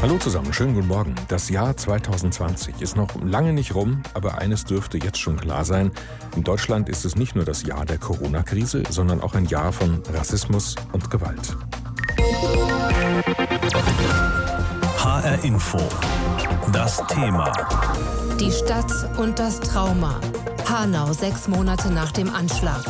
[0.00, 1.16] Hallo zusammen, schönen guten Morgen.
[1.26, 5.90] Das Jahr 2020 ist noch lange nicht rum, aber eines dürfte jetzt schon klar sein.
[6.36, 10.00] In Deutschland ist es nicht nur das Jahr der Corona-Krise, sondern auch ein Jahr von
[10.14, 11.56] Rassismus und Gewalt.
[14.98, 15.80] HR Info.
[16.72, 17.52] Das Thema.
[18.38, 20.20] Die Stadt und das Trauma.
[20.70, 22.84] Hanau sechs Monate nach dem Anschlag.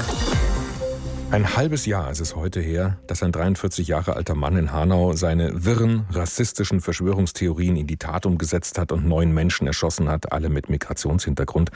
[1.31, 5.13] Ein halbes Jahr ist es heute her, dass ein 43 Jahre alter Mann in Hanau
[5.13, 10.49] seine wirren, rassistischen Verschwörungstheorien in die Tat umgesetzt hat und neun Menschen erschossen hat, alle
[10.49, 11.71] mit Migrationshintergrund.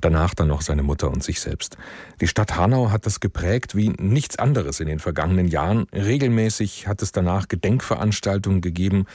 [0.00, 1.76] Danach dann noch seine Mutter und sich selbst.
[2.20, 5.86] Die Stadt Hanau hat das geprägt wie nichts anderes in den vergangenen Jahren.
[5.92, 9.06] Regelmäßig hat es danach Gedenkveranstaltungen gegeben,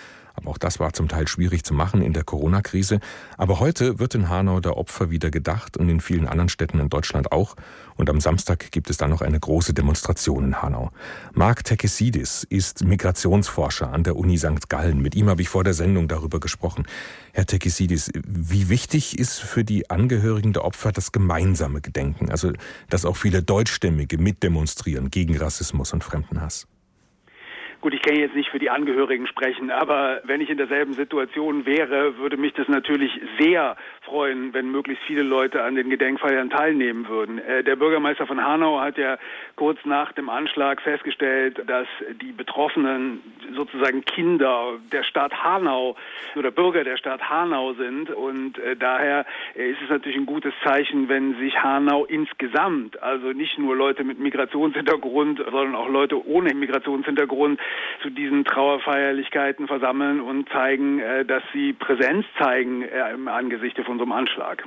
[0.46, 3.00] auch das war zum Teil schwierig zu machen in der Corona-Krise.
[3.38, 6.90] Aber heute wird in Hanau der Opfer wieder gedacht und in vielen anderen Städten in
[6.90, 7.56] Deutschland auch.
[7.96, 10.92] Und am Samstag gibt es dann noch eine große Demonstration in Hanau.
[11.34, 14.70] Marc Tekesidis ist Migrationsforscher an der Uni St.
[14.70, 15.02] Gallen.
[15.02, 16.86] Mit ihm habe ich vor der Sendung darüber gesprochen.
[17.34, 22.32] Herr Tekesidis, wie wichtig ist für die Angehörigen der Opfer das gemeinsame Gedenken?
[22.32, 22.52] Also,
[22.90, 26.68] dass auch viele Deutschstämmige mitdemonstrieren gegen Rassismus und Fremdenhass?
[27.82, 31.66] Gut, ich kann jetzt nicht für die Angehörigen sprechen, aber wenn ich in derselben Situation
[31.66, 37.08] wäre, würde mich das natürlich sehr freuen, wenn möglichst viele Leute an den Gedenkfeiern teilnehmen
[37.08, 37.40] würden.
[37.40, 39.18] Äh, der Bürgermeister von Hanau hat ja
[39.56, 41.88] kurz nach dem Anschlag festgestellt, dass
[42.22, 43.22] die Betroffenen
[43.56, 45.96] sozusagen Kinder der Stadt Hanau
[46.36, 51.10] oder Bürger der Stadt Hanau sind und äh, daher ist es natürlich ein gutes Zeichen,
[51.10, 57.60] wenn sich Hanau insgesamt, also nicht nur Leute mit Migrationshintergrund, sondern auch Leute ohne Migrationshintergrund
[58.02, 63.98] zu diesen Trauerfeierlichkeiten versammeln und zeigen, äh, dass sie Präsenz zeigen äh, im Angesichte von
[63.98, 64.64] so einem Anschlag.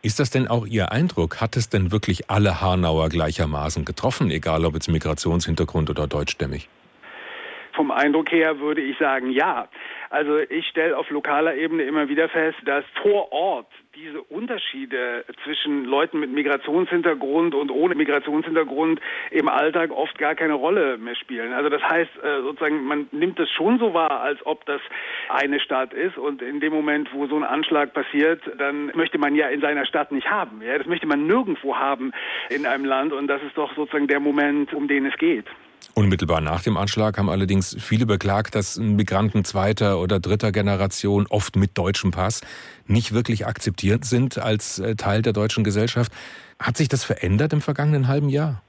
[0.00, 1.40] Ist das denn auch Ihr Eindruck?
[1.40, 6.68] Hat es denn wirklich alle Hanauer gleichermaßen getroffen, egal ob jetzt Migrationshintergrund oder deutschstämmig?
[7.78, 9.68] Vom Eindruck her würde ich sagen, ja.
[10.10, 15.84] Also ich stelle auf lokaler Ebene immer wieder fest, dass vor Ort diese Unterschiede zwischen
[15.84, 19.00] Leuten mit Migrationshintergrund und ohne Migrationshintergrund
[19.30, 21.52] im Alltag oft gar keine Rolle mehr spielen.
[21.52, 24.80] Also das heißt äh, sozusagen, man nimmt es schon so wahr, als ob das
[25.28, 29.36] eine Stadt ist und in dem Moment, wo so ein Anschlag passiert, dann möchte man
[29.36, 30.62] ja in seiner Stadt nicht haben.
[30.62, 30.78] Ja?
[30.78, 32.10] Das möchte man nirgendwo haben
[32.50, 35.46] in einem Land und das ist doch sozusagen der Moment, um den es geht.
[35.98, 41.56] Unmittelbar nach dem Anschlag haben allerdings viele beklagt, dass Migranten zweiter oder dritter Generation, oft
[41.56, 42.40] mit deutschem Pass,
[42.86, 46.12] nicht wirklich akzeptiert sind als äh, Teil der deutschen Gesellschaft.
[46.60, 48.62] Hat sich das verändert im vergangenen halben Jahr?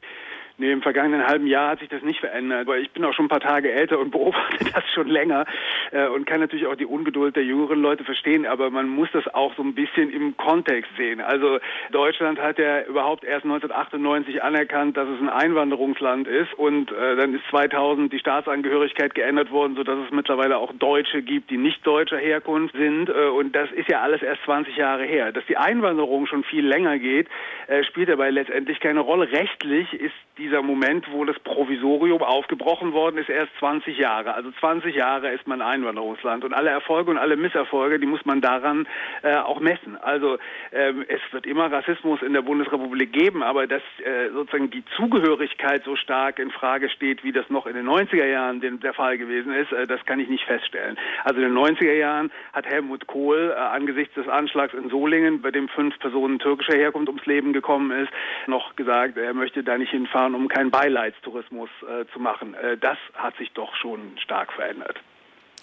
[0.60, 3.26] Nee, im vergangenen halben Jahr hat sich das nicht verändert, weil ich bin auch schon
[3.26, 5.46] ein paar Tage älter und beobachte das schon länger
[5.92, 9.26] äh, und kann natürlich auch die Ungeduld der jüngeren Leute verstehen, aber man muss das
[9.34, 11.22] auch so ein bisschen im Kontext sehen.
[11.22, 11.60] Also
[11.92, 17.34] Deutschland hat ja überhaupt erst 1998 anerkannt, dass es ein Einwanderungsland ist und äh, dann
[17.34, 22.18] ist 2000 die Staatsangehörigkeit geändert worden, sodass es mittlerweile auch Deutsche gibt, die nicht deutscher
[22.18, 25.32] Herkunft sind äh, und das ist ja alles erst 20 Jahre her.
[25.32, 27.30] Dass die Einwanderung schon viel länger geht,
[27.68, 29.32] äh, spielt dabei letztendlich keine Rolle.
[29.32, 34.34] Rechtlich ist die dieser Moment, wo das Provisorium aufgebrochen worden ist, erst 20 Jahre.
[34.34, 38.42] Also 20 Jahre ist man Einwanderungsland und alle Erfolge und alle Misserfolge, die muss man
[38.42, 38.88] daran
[39.22, 39.96] äh, auch messen.
[39.96, 40.38] Also
[40.72, 45.84] ähm, es wird immer Rassismus in der Bundesrepublik geben, aber dass äh, sozusagen die Zugehörigkeit
[45.84, 49.20] so stark in Frage steht, wie das noch in den 90er Jahren den, der Fall
[49.20, 50.98] gewesen ist, äh, das kann ich nicht feststellen.
[51.26, 55.52] Also in den 90er Jahren hat Helmut Kohl äh, angesichts des Anschlags in Solingen, bei
[55.52, 58.12] dem fünf Personen türkischer Herkunft ums Leben gekommen ist,
[58.48, 62.54] noch gesagt, er möchte da nicht hinfahren, um keinen Beileidstourismus äh, zu machen.
[62.54, 64.98] Äh, das hat sich doch schon stark verändert.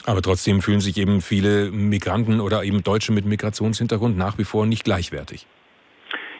[0.04, 4.66] Aber trotzdem fühlen sich eben viele Migranten oder eben Deutsche mit Migrationshintergrund nach wie vor
[4.66, 5.46] nicht gleichwertig.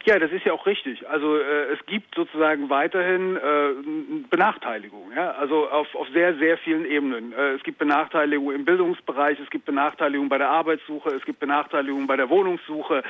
[0.06, 1.08] Ja, das ist ja auch richtig.
[1.08, 3.70] Also äh, es gibt sozusagen weiterhin äh,
[4.30, 5.32] Benachteiligung, ja?
[5.32, 7.32] also auf, auf sehr, sehr vielen Ebenen.
[7.32, 12.06] Äh, es gibt Benachteiligung im Bildungsbereich, es gibt Benachteiligung bei der Arbeitssuche, es gibt Benachteiligung
[12.06, 13.02] bei der Wohnungssuche.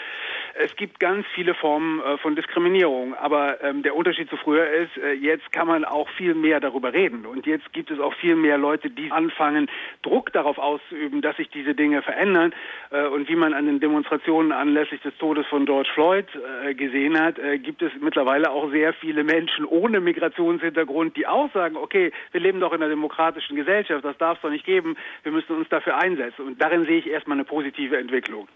[0.55, 3.15] Es gibt ganz viele Formen äh, von Diskriminierung.
[3.15, 6.93] Aber ähm, der Unterschied zu früher ist, äh, jetzt kann man auch viel mehr darüber
[6.93, 7.27] reden.
[7.27, 9.69] Und jetzt gibt es auch viel mehr Leute, die anfangen,
[10.03, 12.55] Druck darauf auszuüben, dass sich diese Dinge verändern.
[12.91, 16.26] Äh, und wie man an den Demonstrationen anlässlich des Todes von George Floyd
[16.65, 21.53] äh, gesehen hat, äh, gibt es mittlerweile auch sehr viele Menschen ohne Migrationshintergrund, die auch
[21.53, 24.97] sagen, okay, wir leben doch in einer demokratischen Gesellschaft, das darf es doch nicht geben,
[25.23, 26.47] wir müssen uns dafür einsetzen.
[26.47, 28.49] Und darin sehe ich erstmal eine positive Entwicklung.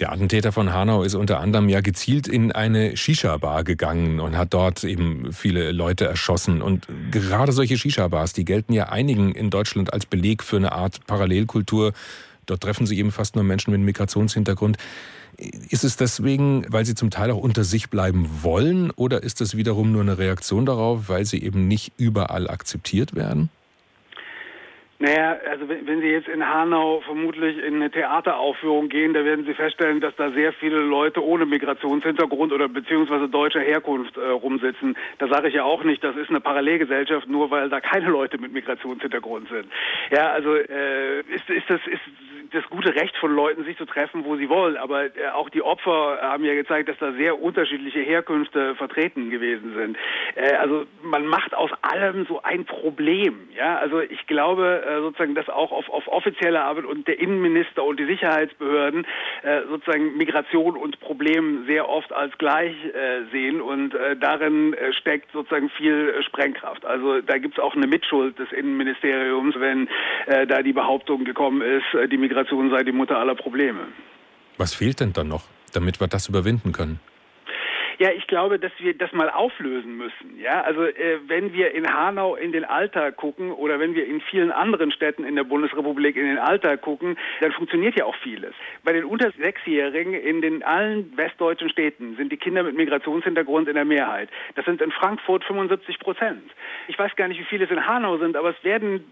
[0.00, 4.54] Der Attentäter von Hanau ist unter anderem ja gezielt in eine Shisha-Bar gegangen und hat
[4.54, 6.62] dort eben viele Leute erschossen.
[6.62, 11.06] Und gerade solche Shisha-Bars, die gelten ja einigen in Deutschland als Beleg für eine Art
[11.06, 11.92] Parallelkultur.
[12.46, 14.78] Dort treffen sich eben fast nur Menschen mit Migrationshintergrund.
[15.36, 19.56] Ist es deswegen, weil sie zum Teil auch unter sich bleiben wollen oder ist es
[19.56, 23.50] wiederum nur eine Reaktion darauf, weil sie eben nicht überall akzeptiert werden?
[25.00, 29.54] Naja, also wenn, Sie jetzt in Hanau vermutlich in eine Theateraufführung gehen, da werden Sie
[29.54, 34.96] feststellen, dass da sehr viele Leute ohne Migrationshintergrund oder beziehungsweise deutscher Herkunft äh, rumsitzen.
[35.18, 38.38] Da sage ich ja auch nicht, das ist eine Parallelgesellschaft, nur weil da keine Leute
[38.38, 39.66] mit Migrationshintergrund sind.
[40.10, 42.02] Ja, also äh, ist, ist das ist
[42.52, 44.76] das gute Recht von Leuten, sich zu treffen, wo sie wollen.
[44.76, 49.74] Aber äh, auch die Opfer haben ja gezeigt, dass da sehr unterschiedliche Herkünfte vertreten gewesen
[49.74, 49.96] sind.
[50.34, 53.48] Äh, also man macht aus allem so ein Problem.
[53.56, 57.84] Ja, also ich glaube äh, sozusagen, dass auch auf, auf offizieller Arbeit und der Innenminister
[57.84, 59.06] und die Sicherheitsbehörden
[59.68, 62.74] sozusagen Migration und Problem sehr oft als gleich
[63.32, 66.84] sehen und darin steckt sozusagen viel Sprengkraft.
[66.84, 69.88] Also da gibt es auch eine Mitschuld des Innenministeriums, wenn
[70.26, 73.80] da die Behauptung gekommen ist, die Migration Migration sei die Mutter aller Probleme.
[74.58, 77.00] Was fehlt denn dann noch, damit wir das überwinden können?
[77.98, 80.38] Ja, ich glaube, dass wir das mal auflösen müssen.
[80.38, 84.20] Ja, also äh, wenn wir in Hanau in den Alltag gucken oder wenn wir in
[84.20, 88.54] vielen anderen Städten in der Bundesrepublik in den Alltag gucken, dann funktioniert ja auch vieles.
[88.84, 93.74] Bei den unter Sechsjährigen in den allen westdeutschen Städten sind die Kinder mit Migrationshintergrund in
[93.74, 94.28] der Mehrheit.
[94.54, 96.52] Das sind in Frankfurt 75 Prozent.
[96.86, 99.04] Ich weiß gar nicht, wie viele es in Hanau sind, aber es werden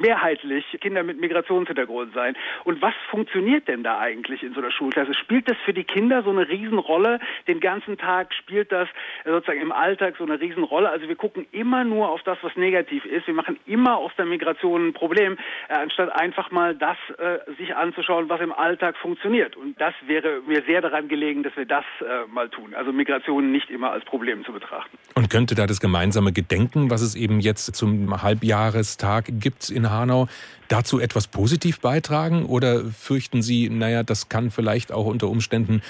[0.00, 2.36] mehrheitlich Kinder mit Migrationshintergrund sein.
[2.64, 5.14] Und was funktioniert denn da eigentlich in so einer Schulklasse?
[5.14, 8.07] Spielt das für die Kinder so eine Riesenrolle den ganzen Tag?
[8.08, 8.88] Alltag spielt das
[9.24, 10.88] sozusagen im Alltag so eine Riesenrolle.
[10.88, 13.26] Also wir gucken immer nur auf das, was negativ ist.
[13.26, 15.36] Wir machen immer aus der Migration ein Problem,
[15.68, 19.56] äh, anstatt einfach mal das äh, sich anzuschauen, was im Alltag funktioniert.
[19.56, 22.74] Und das wäre mir sehr daran gelegen, dass wir das äh, mal tun.
[22.74, 24.96] Also Migration nicht immer als Problem zu betrachten.
[25.14, 30.28] Und könnte da das gemeinsame Gedenken, was es eben jetzt zum Halbjahrestag gibt in Hanau,
[30.68, 32.46] dazu etwas positiv beitragen?
[32.46, 35.82] Oder fürchten Sie, naja, das kann vielleicht auch unter Umständen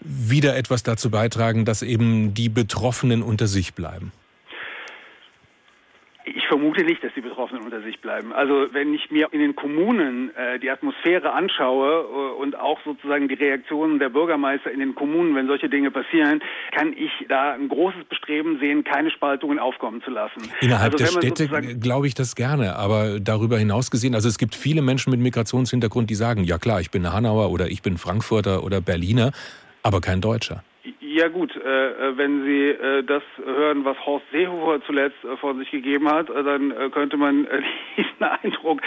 [0.00, 4.12] wieder etwas dazu beitragen, dass eben die Betroffenen unter sich bleiben?
[6.28, 8.32] Ich vermute nicht, dass die Betroffenen unter sich bleiben.
[8.32, 13.28] Also wenn ich mir in den Kommunen äh, die Atmosphäre anschaue äh, und auch sozusagen
[13.28, 16.40] die Reaktionen der Bürgermeister in den Kommunen, wenn solche Dinge passieren,
[16.76, 20.42] kann ich da ein großes Bestreben sehen, keine Spaltungen aufkommen zu lassen.
[20.60, 24.56] Innerhalb also, der Städte glaube ich das gerne, aber darüber hinaus gesehen, also es gibt
[24.56, 28.64] viele Menschen mit Migrationshintergrund, die sagen, ja klar, ich bin Hanauer oder ich bin Frankfurter
[28.64, 29.30] oder Berliner,
[29.86, 30.64] aber kein Deutscher.
[31.16, 31.60] Ja gut, äh,
[32.10, 36.28] äh, wenn Sie äh, das hören, was Horst Seehofer zuletzt äh, von sich gegeben hat,
[36.28, 37.48] äh, dann äh, könnte man
[37.96, 38.82] diesen Eindruck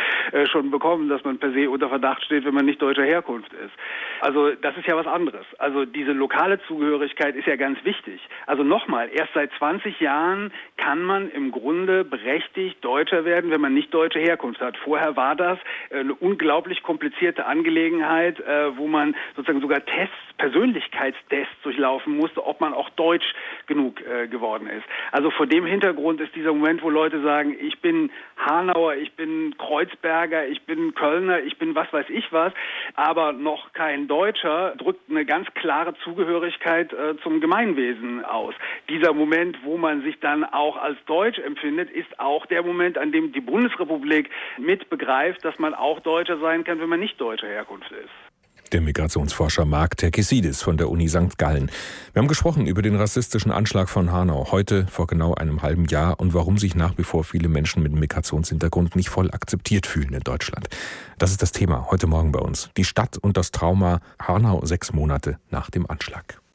[0.52, 3.74] schon bekommen, dass man per se unter Verdacht steht, wenn man nicht deutscher Herkunft ist.
[4.22, 5.46] Also das ist ja was anderes.
[5.58, 8.22] Also diese lokale Zugehörigkeit ist ja ganz wichtig.
[8.46, 13.74] Also nochmal, erst seit 20 Jahren kann man im Grunde berechtigt Deutscher werden, wenn man
[13.74, 14.78] nicht deutsche Herkunft hat.
[14.78, 15.58] Vorher war das
[15.90, 18.40] eine unglaublich komplizierte Angelegenheit,
[18.76, 23.34] wo man sozusagen sogar Tests, Persönlichkeitstests durchlaufen musste, ob man auch deutsch
[23.68, 24.86] genug äh, geworden ist.
[25.12, 29.56] Also vor dem Hintergrund ist dieser Moment, wo Leute sagen, ich bin Hanauer, ich bin
[29.58, 32.54] Kreuzberger, ich bin Kölner, ich bin was weiß ich was,
[32.96, 38.54] aber noch kein Deutscher, drückt eine ganz klare Zugehörigkeit äh, zum Gemeinwesen aus.
[38.90, 43.12] Dieser Moment, wo man sich dann auch als Deutsch empfindet, ist auch der Moment, an
[43.12, 47.48] dem die Bundesrepublik mit begreift, dass man auch Deutscher sein kann, wenn man nicht deutscher
[47.48, 48.29] Herkunft ist
[48.72, 51.38] der Migrationsforscher Mark Terkesidis von der Uni St.
[51.38, 51.72] Gallen.
[52.14, 56.20] Wir haben gesprochen über den rassistischen Anschlag von Hanau heute vor genau einem halben Jahr
[56.20, 60.22] und warum sich nach wie vor viele Menschen mit Migrationshintergrund nicht voll akzeptiert fühlen in
[60.22, 60.70] Deutschland.
[61.18, 62.70] Das ist das Thema heute Morgen bei uns.
[62.78, 66.40] Die Stadt und das Trauma Hanau sechs Monate nach dem Anschlag.